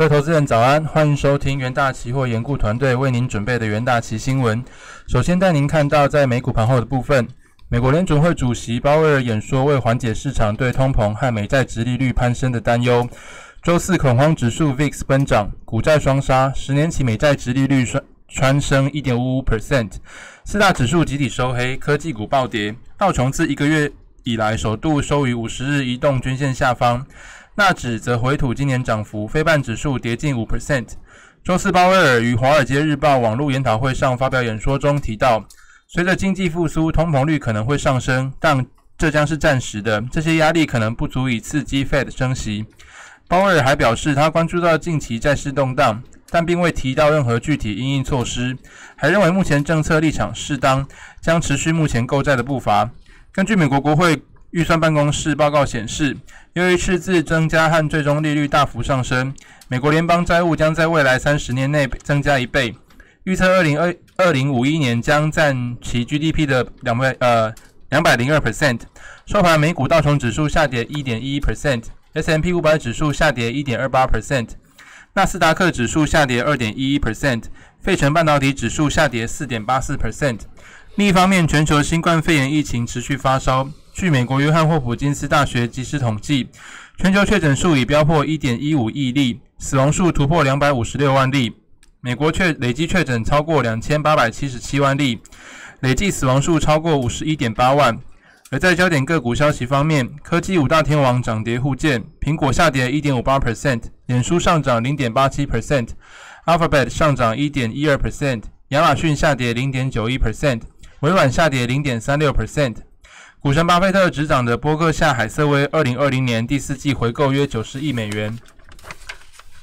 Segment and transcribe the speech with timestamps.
[0.00, 4.64] 各位投资人早安，欢迎收听元大期货研顾团队为您准备的元大期新闻。
[5.06, 7.28] 首先带您看到在美股盘后的部分，
[7.68, 13.06] 美国联准会主席鲍威尔演说，为缓解市场对通膨和美债直利率攀升的担忧。
[13.62, 19.96] 周四恐慌指数 VIX 奔涨，股债双杀，十年期美债直利率穿穿升一点五五 percent。
[20.46, 27.06] 四大指数集体收黑，科技股暴跌，道琼斯一个月以来首度收于五十日移动均线下方。
[27.60, 30.92] 纳指则回吐今年涨幅，非半指数跌近五 percent。
[31.44, 35.44] 周四，鲍威尔于《华尔街日报》网络研讨会上发表演说中提到，
[35.86, 38.64] 随着经济复苏，通膨率可能会上升，但
[38.96, 40.00] 这将是暂时的。
[40.10, 42.64] 这些压力可能不足以刺激 Fed 升息。
[43.28, 48.56] 鲍威尔还表示，他关注到近期债市动荡，但并未提到任何具体应应措施，
[48.96, 50.88] 还认为目前政策立场适当，
[51.20, 52.90] 将持续目前购债的步伐。
[53.30, 54.22] 根据美国国会。
[54.50, 56.16] 预算办公室报告显示，
[56.54, 59.32] 由于赤字增加和最终利率大幅上升，
[59.68, 62.74] 美国联邦债务将在未来三十年内增加一倍。
[63.24, 67.54] 预测二零二二零五一年将占其 GDP 的两百呃
[67.90, 68.80] 两百零二 percent。
[69.26, 74.48] 收盘，美股道琼指数下跌一点一 percent，S M P 五百指数下跌一点二八 percent，
[75.14, 77.44] 纳斯达克指数下跌二点一一 percent，
[77.80, 80.40] 费城半导体指数下跌四点八四 percent。
[80.96, 83.68] 另一方面，全球新冠肺炎疫情持续发烧。
[83.92, 86.48] 据美国约翰霍普金斯大学即时统计，
[86.96, 91.52] 全球确诊数已飙破1.15亿例，死亡数突破256万例。
[92.00, 95.20] 美国确累计确诊超过2877万例，
[95.80, 97.98] 累计死亡数超过51.8万。
[98.50, 110.62] 而在焦点个股消息方面，科技五大天王涨跌互见，苹果下跌1.58%，脸书上涨 0.87%，Alphabet 上涨1.12%，亚马逊下跌0.91%，
[111.00, 112.76] 微软下跌0.36%。
[113.42, 118.38] 股神巴菲特执掌的波克夏海瑟威，二零二零年第四季回购约九十亿美元，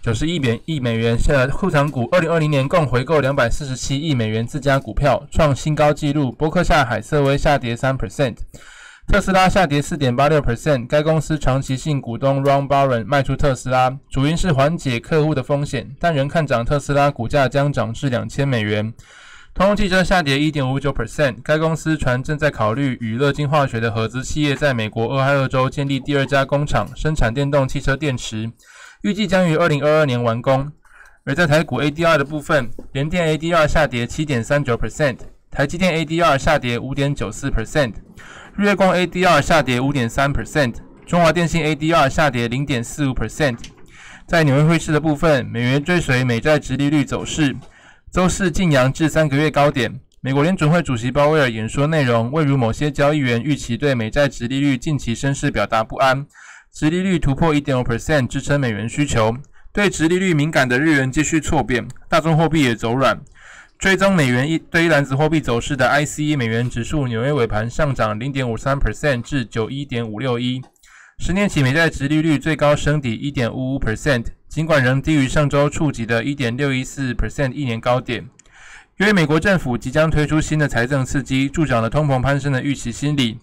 [0.00, 1.18] 九十亿美亿美元。
[1.18, 6.32] 现在库藏股二零二零年共回购两百四十七亿美元自家股票，创新高纪录。
[6.32, 8.36] 波克夏海瑟威下跌三 percent，
[9.06, 10.86] 特斯拉下跌四点八六 percent。
[10.86, 18.94] 该公司长期性股东 Ron Baron 卖出特斯拉，主因是缓解客户的风险，但仍看涨特斯拉股价将涨至两千美元。
[19.54, 21.36] 通用汽车下跌一点五九 percent。
[21.42, 28.50] 该公司传正在考虑与乐金化学的合资企业在美国俄亥俄州建立第二家工厂，生产电动汽车电池，
[29.02, 30.70] 预计将于二零二二年完工。
[31.24, 35.18] 而在台股 ADR 的部分，联电 ADR 下跌七点三九 percent，
[35.50, 37.94] 台积电 ADR 下跌五点九四 percent，
[38.56, 43.58] 日月光 ADR 下跌五点三 percent，中华电信 ADR 下跌零点四五 percent。
[44.26, 47.54] 在纽约汇市的部分，美元追随美债直利率走势。
[48.10, 50.00] 周四晋扬至三个月高点。
[50.22, 56.26] 美国联准会主席鲍威尔演说内容未如某些交易员预期对美债直利率近期升势表达不安。
[56.72, 59.36] 直利率突破一点五 percent 支撑美元需求，
[59.74, 63.20] 对直利率敏感的日元继续错变，大众货币也走软。
[63.78, 70.62] 追踪美元一对一篮子货币走势的 ICE 美元指数，纽约尾盘上涨零点五三 percent 至九一点五六一，
[71.18, 78.26] 十年期美债直利率最高升抵一点五五 percent，尽管仍低于上周触及的1.614%一年高点，
[78.96, 83.38] 由于美国政府即将推出新的财政刺激，助长了通膨攀升的预期心理。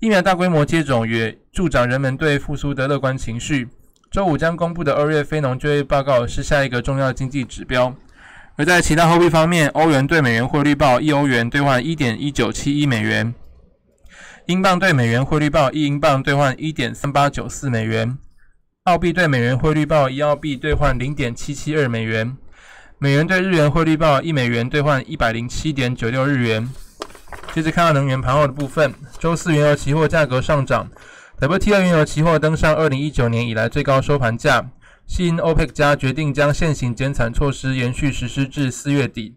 [0.00, 3.68] 疫苗大规模接种也助长人们对复苏的乐观情绪。
[4.10, 7.94] 周五将公布的二月非农就业报告是下一个重要经济指标。
[8.56, 13.32] 而在其他货币方面，欧元对美元汇率报一欧元兑换1.1971美元，
[14.46, 18.18] 英镑对美元汇率报一英镑兑换1.3894美元。
[18.88, 22.34] 澳币对美元汇率报一澳币兑换零点七七二美元，
[22.96, 26.66] 美元对日元汇率报一美元兑换一百零七点九六日元。
[27.52, 30.88] 接着看到能源盘后的部分，周四原油期货价格上涨
[31.38, 34.70] ，WTI 原油期货登上二零一九年以来最高收盘价。
[35.06, 39.36] 新 OPEC 加决定将现行减产措施延续实施至四月底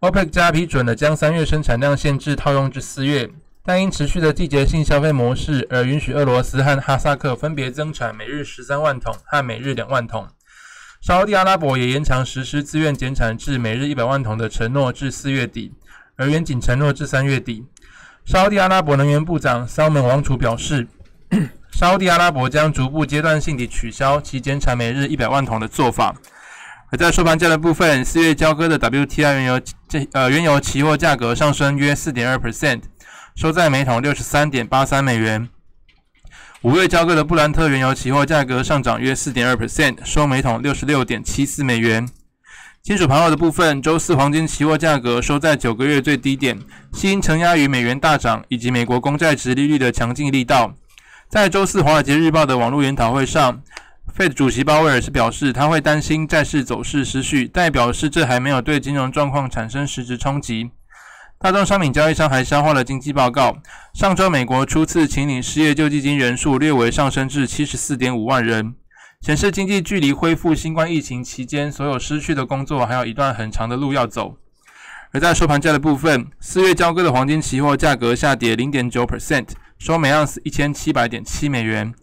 [0.00, 3.28] ，OPEC 加批准了将三月生产量限制套用至四月。
[3.66, 10.28] 但因持续的季节性消费模式而允许俄罗斯和哈萨克分别增产每日十三万桶和每日两万桶。
[11.02, 15.72] 沙地阿拉伯也延长实施自愿减产至每日一百万桶的承诺至四月底，
[16.14, 17.66] 而原仅承诺至三月底。
[18.24, 20.86] 沙地阿拉伯能源部长萨门王储表示，
[21.74, 26.14] 沙地阿拉伯将逐步阶段性地取消其减产每日一百万桶的做法。
[26.92, 32.82] 而在收盘价的部分，四月交割的 WTI 原油这呃原油期货价格上升约四点二 percent。
[33.36, 35.46] 收在每桶六十三点八三美元。
[36.62, 42.08] 五月交割的布兰特原油期货价格上涨约四点二 percent，收每桶六十六点七四美元。
[42.82, 46.58] 金属盘后的部分，周四黄金期货价格收在九个月最低点，
[47.02, 50.72] 因承压于美元大涨以及美国公债值利率的强劲力道。
[51.28, 53.60] 在周四华尔街日报的网络研讨会上
[54.16, 60.70] Fed 主席鲍威尔是表示，他会担心债市走势失序，但表示这还没有对金融状况产生实质冲击。
[61.38, 63.58] 大宗商品交易商还消化了经济报告。
[63.92, 68.74] 上周，美国初次请领失业救济金人数略微上升至七十四点五万人，
[69.20, 74.36] 显示经济距离恢复新冠疫情期间所有失去的工作还有一段很长的路要走。
[75.12, 79.48] 而在收盘价的部分，四月交割的黄金期货价格下跌零点九 percent，
[79.78, 81.94] 收每盎司一千七百点七美元。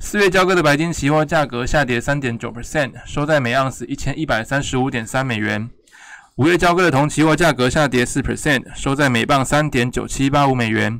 [0.00, 5.70] 四月交割的白金期货价格下跌三点九 percent，收在每盎司一千一百三十五点三美元。
[6.40, 10.98] 五月交割的铜期货价格下跌四 percent，收在每磅三点九七八五美元。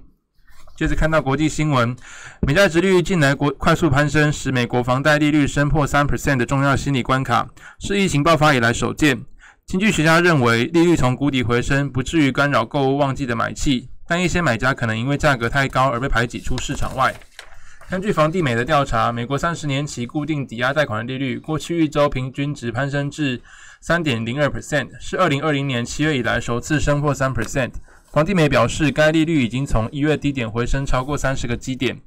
[0.76, 1.96] 接着看到国际新闻，
[2.42, 7.48] 美债殖利率近来国快速攀升，使美国房贷利率升破三 percent 的重要心理关卡，
[7.78, 9.18] 是疫情爆发以来首见。
[9.64, 17.14] 经济学家认为，利率从谷底回升，不至于干扰购物旺季的买气，但一些买家可能因为价格太高而被排挤出市场外。
[17.88, 23.40] 根据房地美的调查，美国三十年期固定抵押贷款的利率过去一周平均值攀升至
[23.82, 27.70] 三点零二 percent，是二零二零年七月以来首次升破三 percent。
[28.12, 31.98] 房地美表示，该利率已经从一月低点回升超过三十个基点。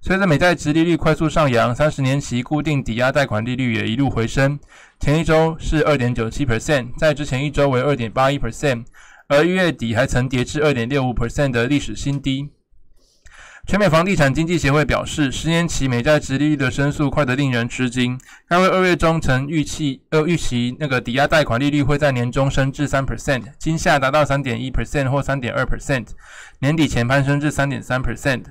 [0.00, 4.58] 随着美债值利率快速上扬，三十年期固定抵押贷款利率也一路回升。
[5.00, 8.86] 前一周是二点九七 percent，在之前一周为二点八一 percent，
[9.28, 12.48] 而一月底还曾跌至二点六五 percent 的历史新低。
[13.68, 18.18] 全美房地产经济协会表示，十年期美债直利率的升速快得令人吃惊。
[18.48, 26.06] 该会二月中曾预期，呃，预期那个抵押贷款利率会在年中升至三 percent，今夏达到三点一 percent 或三点二 percent，
[26.60, 28.44] 年底前攀升至三点三 percent。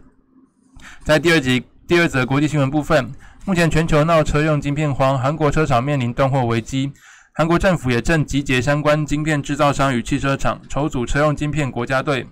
[1.03, 3.11] 在第二集第二则国际新闻部分，
[3.43, 6.93] 目前全球闹车用晶片荒，韩国车厂面临断货危机，
[7.33, 12.27] 韩国政府也正集结相关晶片制造商与汽车厂，筹组车用晶片国家队。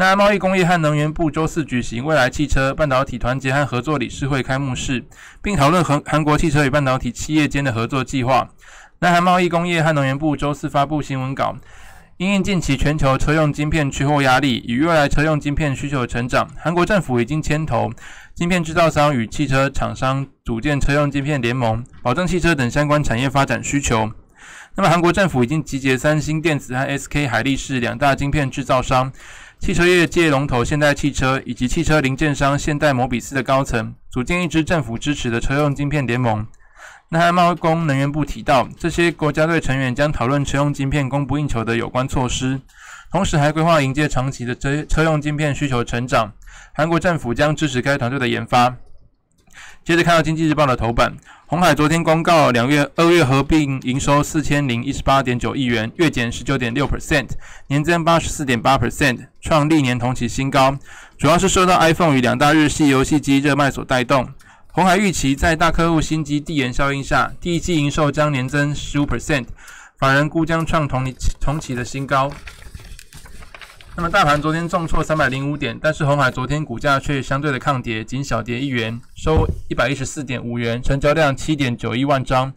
[0.00, 5.04] 那贸易工业和能源部周四举行未来汽车半导体团结和合作理事会开幕式，
[5.42, 8.48] 并讨论韩韩国汽车与半导体企业间的合作计划。
[9.00, 11.56] 南韩贸易工业和能源部周四发布新闻稿，
[12.16, 17.90] 因应近期全球车用晶片缺货压力与未来车用晶片需求的成长，韩国政府已经牵头
[18.36, 24.08] 晶片制造商与汽车厂商组建车用晶片联盟，保证汽车等相关产业发展需求。
[24.76, 29.12] 那么，韩国政府已经集结三星电子和 SK 海力士两大晶片制造商。
[29.60, 36.46] 汽车业界龙头现代汽车以及汽车零件商现代摩比斯的高层组建一支政府支持的车用晶片联盟。
[37.10, 42.60] 南韩贸工能源部提到，这些国家队成员将讨论车用晶片供不应求的有关措施，
[43.10, 46.32] 同时还规划迎接长期的车车用晶片需求成长。
[46.74, 48.76] 韩国政府将支持该团队的研发。
[49.84, 51.16] 接着看到经济日报的头版，
[51.46, 57.28] 红海昨天公告，两月二月合并营收四千零一十八点九亿元，月减十九点六 percent，
[57.68, 60.76] 年增八十四点八 percent，创历年同期新高，
[61.16, 64.28] 主要是受到 iPhone 与两大日系游戏机热卖所带动。
[64.70, 69.46] 红海预期在大客户新机递延效应下，第一季营收将年增十五 percent，
[69.98, 72.30] 法人估将创同同期的新高。
[73.98, 82.54] 那么大盘昨天重挫三百零五点，但是红海昨天股价却相对的抗跌，仅小跌一元，收一百一十四点五元，成交量七点九一万张。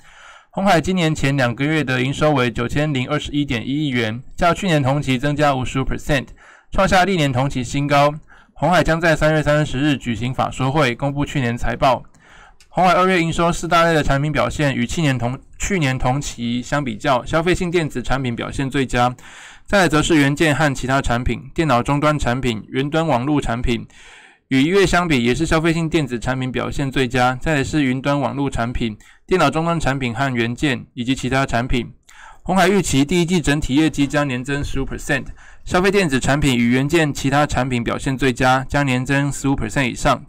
[0.52, 6.28] 红海今年前两个月的营收为九千零二十一点一亿元，较去年同期增加五十五 percent，
[6.72, 8.14] 创下历年同期新高。
[8.54, 12.04] 红海将在三月三十日举行法说会，公布去年财报。
[12.70, 19.14] 红海二月营收四大类的产品表现与去年同去年同期相比较，消费性电子产品表现最佳。
[19.72, 23.88] 再来则是元件和其他产品、电脑终端产品、云端网络产品，
[24.50, 27.38] 与一月相比也是消费性电子产品表现最佳。
[27.40, 31.90] 再来是云端网络产品、电脑终端产品和元件以及其他产品。
[32.44, 35.28] 红海预期第一季整体业绩将年增十五 percent，
[35.64, 40.22] 消费电子产品与元件其他产品表现最佳，将年增十五 percent 以上。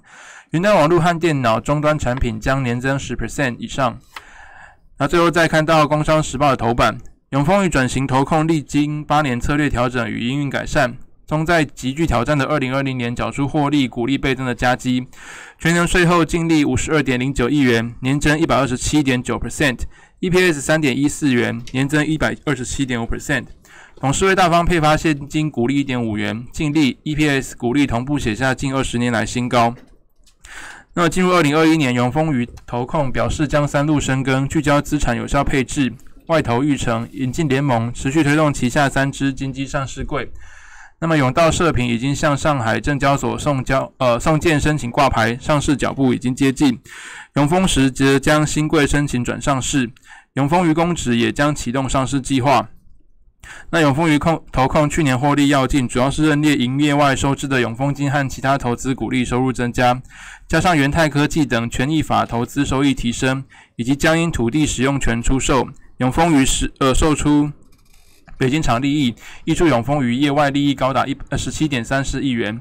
[0.52, 3.98] 云端网络和电脑终端产品将年增十 percent 以上。
[4.98, 6.96] 那最后再看到《工商时报》的头版。
[7.32, 15.06] 永丰与转型投控历经八年策略调整与营运改善，终在极具挑战的二零二零年缴出获利股利倍增的佳绩。
[15.58, 23.46] 全年税后净利五十二点零九亿元，年增一百二十七点九 percent，EPS 三点一四元，年增一百二十七点五 percent。
[23.96, 29.74] 董事会大方配发现金股利一点五元，净利 EPS 股利同步写下近二十年来新高。
[30.92, 35.94] 那么进入二零二一年，永丰与投控表示将三路深耕，聚焦资产有效配置。
[36.32, 40.32] 外投育成，引进联盟，持续推动旗下三支金基上市柜。
[40.98, 46.80] 那么永道射频已经向上海证交所送交呃送件申请挂牌，上市脚步已经接近。
[47.34, 49.90] 永丰时则将新贵申请转上市，
[50.32, 52.70] 永丰鱼公职也将启动上市计划。
[53.70, 60.00] 那永丰余控投控去年获利要进，主要是认列营业外收支的永丰金和其他投资股利收入增加，
[60.48, 65.66] 加上元泰科技等权益法投资收益提升，以及将因土地使用权出售，
[66.02, 67.48] 永丰余是呃售出
[68.36, 72.60] 北京厂利益，溢出永丰余业外利益高达一呃十七点三四亿元。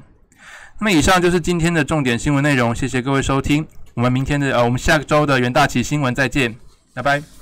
[0.78, 6.54] 那么以上就是今天的重点新闻内容，谢谢各位收听，我们明天的呃我们下周的元大旗新闻再见，
[6.94, 7.41] 拜拜。